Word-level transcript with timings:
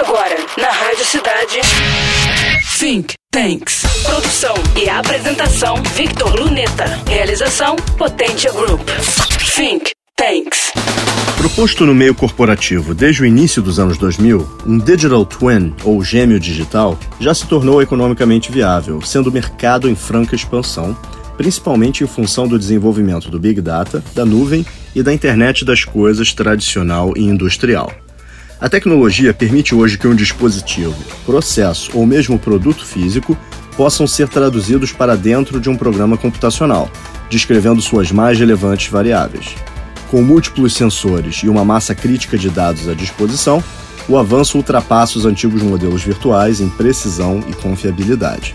Agora, 0.00 0.34
na 0.56 0.70
Rádio 0.70 1.04
Cidade. 1.04 1.60
Think 2.78 3.12
Tanks. 3.30 3.82
Produção 4.02 4.54
e 4.74 4.88
apresentação: 4.88 5.76
Victor 5.94 6.40
Luneta. 6.40 6.86
Realização: 7.06 7.76
Potência 7.98 8.50
Group. 8.50 8.80
Think 9.54 9.90
Tanks. 10.16 10.72
Proposto 11.36 11.84
no 11.84 11.94
meio 11.94 12.14
corporativo 12.14 12.94
desde 12.94 13.20
o 13.20 13.26
início 13.26 13.60
dos 13.60 13.78
anos 13.78 13.98
2000, 13.98 14.62
um 14.66 14.78
digital 14.78 15.26
twin, 15.26 15.74
ou 15.84 16.02
gêmeo 16.02 16.40
digital, 16.40 16.98
já 17.20 17.34
se 17.34 17.46
tornou 17.46 17.82
economicamente 17.82 18.50
viável, 18.50 19.02
sendo 19.02 19.28
o 19.28 19.32
mercado 19.32 19.86
em 19.86 19.94
franca 19.94 20.34
expansão, 20.34 20.96
principalmente 21.36 22.02
em 22.02 22.06
função 22.06 22.48
do 22.48 22.58
desenvolvimento 22.58 23.30
do 23.30 23.38
Big 23.38 23.60
Data, 23.60 24.02
da 24.14 24.24
nuvem 24.24 24.64
e 24.96 25.02
da 25.02 25.12
internet 25.12 25.62
das 25.62 25.84
coisas 25.84 26.32
tradicional 26.32 27.12
e 27.14 27.20
industrial. 27.22 27.92
A 28.60 28.68
tecnologia 28.68 29.32
permite 29.32 29.74
hoje 29.74 29.96
que 29.96 30.06
um 30.06 30.14
dispositivo, 30.14 30.94
processo 31.24 31.90
ou 31.94 32.04
mesmo 32.04 32.38
produto 32.38 32.84
físico 32.84 33.34
possam 33.74 34.06
ser 34.06 34.28
traduzidos 34.28 34.92
para 34.92 35.16
dentro 35.16 35.58
de 35.58 35.70
um 35.70 35.76
programa 35.76 36.18
computacional, 36.18 36.90
descrevendo 37.30 37.80
suas 37.80 38.12
mais 38.12 38.38
relevantes 38.38 38.88
variáveis. 38.88 39.54
Com 40.10 40.22
múltiplos 40.22 40.74
sensores 40.74 41.36
e 41.36 41.48
uma 41.48 41.64
massa 41.64 41.94
crítica 41.94 42.36
de 42.36 42.50
dados 42.50 42.86
à 42.86 42.92
disposição, 42.92 43.64
o 44.06 44.18
avanço 44.18 44.58
ultrapassa 44.58 45.16
os 45.16 45.24
antigos 45.24 45.62
modelos 45.62 46.02
virtuais 46.02 46.60
em 46.60 46.68
precisão 46.68 47.42
e 47.48 47.54
confiabilidade. 47.54 48.54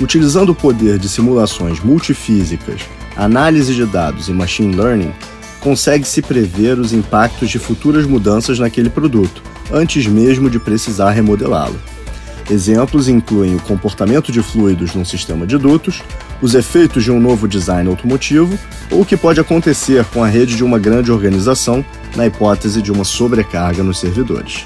Utilizando 0.00 0.50
o 0.50 0.54
poder 0.54 0.98
de 0.98 1.10
simulações 1.10 1.78
multifísicas, 1.80 2.80
análise 3.14 3.74
de 3.74 3.84
dados 3.84 4.30
e 4.30 4.32
machine 4.32 4.74
learning, 4.74 5.12
consegue-se 5.66 6.22
prever 6.22 6.78
os 6.78 6.92
impactos 6.92 7.50
de 7.50 7.58
futuras 7.58 8.06
mudanças 8.06 8.56
naquele 8.56 8.88
produto, 8.88 9.42
antes 9.72 10.06
mesmo 10.06 10.48
de 10.48 10.60
precisar 10.60 11.10
remodelá-lo. 11.10 11.74
Exemplos 12.48 13.08
incluem 13.08 13.56
o 13.56 13.60
comportamento 13.60 14.30
de 14.30 14.40
fluidos 14.40 14.94
num 14.94 15.04
sistema 15.04 15.44
de 15.44 15.58
dutos, 15.58 16.04
os 16.40 16.54
efeitos 16.54 17.02
de 17.02 17.10
um 17.10 17.18
novo 17.18 17.48
design 17.48 17.90
automotivo 17.90 18.56
ou 18.92 19.00
o 19.00 19.04
que 19.04 19.16
pode 19.16 19.40
acontecer 19.40 20.04
com 20.04 20.22
a 20.22 20.28
rede 20.28 20.54
de 20.54 20.62
uma 20.62 20.78
grande 20.78 21.10
organização 21.10 21.84
na 22.14 22.24
hipótese 22.24 22.80
de 22.80 22.92
uma 22.92 23.02
sobrecarga 23.02 23.82
nos 23.82 23.98
servidores. 23.98 24.64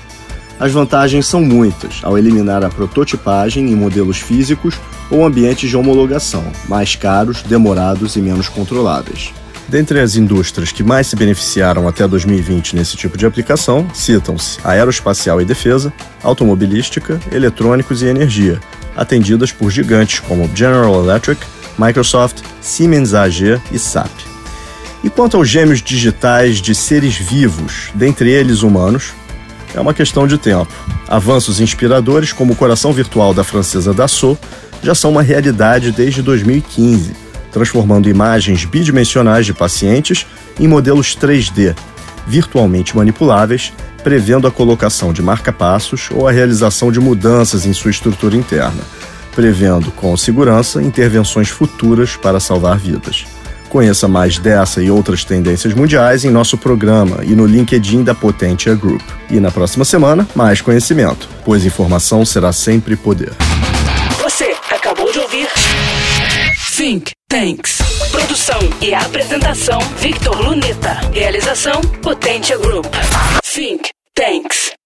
As 0.58 0.70
vantagens 0.70 1.26
são 1.26 1.40
muitas 1.40 2.00
ao 2.02 2.18
eliminar 2.18 2.62
a 2.62 2.68
prototipagem 2.68 3.72
em 3.72 3.74
modelos 3.74 4.18
físicos 4.18 4.74
ou 5.10 5.24
ambientes 5.24 5.70
de 5.70 5.78
homologação, 5.78 6.44
mais 6.68 6.94
caros, 6.94 7.42
demorados 7.42 8.16
e 8.16 8.20
menos 8.20 8.50
controláveis. 8.50 9.32
Dentre 9.70 10.00
as 10.00 10.16
indústrias 10.16 10.72
que 10.72 10.82
mais 10.82 11.06
se 11.06 11.14
beneficiaram 11.14 11.86
até 11.86 12.06
2020 12.06 12.74
nesse 12.74 12.96
tipo 12.96 13.16
de 13.16 13.24
aplicação, 13.24 13.88
citam-se 13.94 14.58
aeroespacial 14.64 15.40
e 15.40 15.44
defesa, 15.44 15.92
automobilística, 16.24 17.20
eletrônicos 17.30 18.02
e 18.02 18.06
energia, 18.06 18.58
atendidas 18.96 19.52
por 19.52 19.70
gigantes 19.70 20.18
como 20.18 20.50
General 20.56 20.92
Electric, 21.00 21.40
Microsoft, 21.78 22.42
Siemens 22.60 23.14
AG 23.14 23.60
e 23.70 23.78
SAP. 23.78 24.10
E 25.04 25.08
quanto 25.08 25.36
aos 25.36 25.48
gêmeos 25.48 25.80
digitais 25.80 26.60
de 26.60 26.74
seres 26.74 27.14
vivos, 27.14 27.92
dentre 27.94 28.28
eles 28.28 28.62
humanos, 28.62 29.12
é 29.72 29.80
uma 29.80 29.94
questão 29.94 30.26
de 30.26 30.36
tempo. 30.36 30.72
Avanços 31.06 31.60
inspiradores, 31.60 32.32
como 32.32 32.54
o 32.54 32.56
coração 32.56 32.92
virtual 32.92 33.32
da 33.32 33.44
francesa 33.44 33.94
Dassault, 33.94 34.40
já 34.82 34.96
são 34.96 35.12
uma 35.12 35.22
realidade 35.22 35.92
desde 35.92 36.22
2015 36.22 37.19
transformando 37.50 38.08
imagens 38.08 38.64
bidimensionais 38.64 39.46
de 39.46 39.52
pacientes 39.52 40.26
em 40.58 40.68
modelos 40.68 41.16
3D, 41.16 41.74
virtualmente 42.26 42.96
manipuláveis, 42.96 43.72
prevendo 44.02 44.46
a 44.46 44.50
colocação 44.50 45.12
de 45.12 45.22
marca-passos 45.22 46.08
ou 46.12 46.26
a 46.26 46.32
realização 46.32 46.90
de 46.90 47.00
mudanças 47.00 47.66
em 47.66 47.72
sua 47.72 47.90
estrutura 47.90 48.36
interna, 48.36 48.82
prevendo 49.34 49.90
com 49.90 50.16
segurança 50.16 50.82
intervenções 50.82 51.48
futuras 51.48 52.16
para 52.16 52.40
salvar 52.40 52.78
vidas. 52.78 53.26
Conheça 53.68 54.08
mais 54.08 54.36
dessa 54.36 54.82
e 54.82 54.90
outras 54.90 55.24
tendências 55.24 55.72
mundiais 55.74 56.24
em 56.24 56.30
nosso 56.30 56.58
programa 56.58 57.18
e 57.22 57.36
no 57.36 57.46
LinkedIn 57.46 58.02
da 58.02 58.14
Potentia 58.14 58.74
Group. 58.74 59.02
E 59.30 59.38
na 59.38 59.52
próxima 59.52 59.84
semana, 59.84 60.26
mais 60.34 60.60
conhecimento, 60.60 61.28
pois 61.44 61.64
informação 61.64 62.24
será 62.24 62.52
sempre 62.52 62.96
poder. 62.96 63.49
Think 66.80 67.10
Tanks. 67.28 67.76
Produção 68.10 68.58
e 68.80 68.94
apresentação: 68.94 69.78
Victor 69.98 70.40
Luneta. 70.40 70.94
Realização: 71.12 71.78
Potência 72.02 72.56
Group. 72.56 72.86
Think 73.44 73.90
Tanks. 74.14 74.79